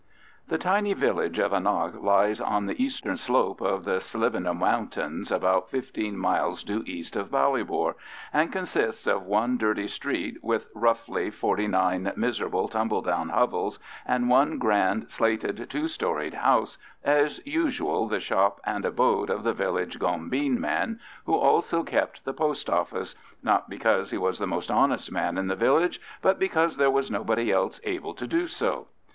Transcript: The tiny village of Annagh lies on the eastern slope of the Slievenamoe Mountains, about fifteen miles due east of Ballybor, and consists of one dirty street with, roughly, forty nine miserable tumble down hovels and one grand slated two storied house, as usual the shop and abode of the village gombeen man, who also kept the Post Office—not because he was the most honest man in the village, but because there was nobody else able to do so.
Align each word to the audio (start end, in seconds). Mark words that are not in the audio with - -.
The 0.47 0.57
tiny 0.57 0.93
village 0.95 1.37
of 1.37 1.51
Annagh 1.51 2.01
lies 2.01 2.41
on 2.41 2.65
the 2.65 2.83
eastern 2.83 3.17
slope 3.17 3.61
of 3.61 3.83
the 3.85 3.99
Slievenamoe 3.99 4.57
Mountains, 4.57 5.31
about 5.31 5.69
fifteen 5.69 6.17
miles 6.17 6.63
due 6.63 6.81
east 6.87 7.15
of 7.15 7.29
Ballybor, 7.29 7.93
and 8.33 8.51
consists 8.51 9.05
of 9.05 9.21
one 9.27 9.59
dirty 9.59 9.85
street 9.85 10.39
with, 10.43 10.69
roughly, 10.73 11.29
forty 11.29 11.67
nine 11.67 12.11
miserable 12.15 12.67
tumble 12.67 13.03
down 13.03 13.29
hovels 13.29 13.77
and 14.03 14.27
one 14.27 14.57
grand 14.57 15.11
slated 15.11 15.69
two 15.69 15.87
storied 15.87 16.33
house, 16.33 16.79
as 17.03 17.39
usual 17.45 18.07
the 18.07 18.19
shop 18.19 18.59
and 18.65 18.85
abode 18.85 19.29
of 19.29 19.43
the 19.43 19.53
village 19.53 19.99
gombeen 19.99 20.57
man, 20.59 20.99
who 21.27 21.35
also 21.35 21.83
kept 21.83 22.25
the 22.25 22.33
Post 22.33 22.71
Office—not 22.71 23.69
because 23.69 24.09
he 24.09 24.17
was 24.17 24.39
the 24.39 24.47
most 24.47 24.71
honest 24.71 25.11
man 25.11 25.37
in 25.37 25.45
the 25.45 25.55
village, 25.55 26.01
but 26.23 26.39
because 26.39 26.77
there 26.77 26.89
was 26.89 27.11
nobody 27.11 27.51
else 27.51 27.79
able 27.83 28.15
to 28.15 28.25
do 28.25 28.47
so. 28.47 28.87